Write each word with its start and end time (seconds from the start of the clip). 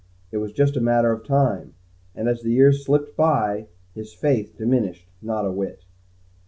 It 0.31 0.37
was 0.39 0.51
just 0.51 0.75
a 0.75 0.81
matter 0.81 1.11
of 1.11 1.23
time, 1.23 1.75
and 2.15 2.27
as 2.27 2.41
the 2.41 2.49
years 2.51 2.83
slipped 2.83 3.15
by, 3.15 3.67
his 3.93 4.15
faith 4.15 4.57
diminished 4.57 5.05
not 5.21 5.45
a 5.45 5.51
whit. 5.51 5.83